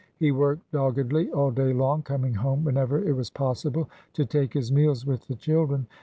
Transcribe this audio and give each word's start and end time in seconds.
He 0.17 0.31
worked 0.31 0.71
doggedly 0.71 1.29
all 1.31 1.51
day 1.51 1.73
long, 1.73 2.01
coming 2.01 2.33
home 2.33 2.63
whenever 2.63 3.07
it 3.07 3.13
was 3.13 3.29
possible 3.29 3.87
to 4.13 4.25
take 4.25 4.51
his 4.55 4.71
meals 4.71 5.05
with 5.05 5.27
the 5.27 5.35
children. 5.35 5.85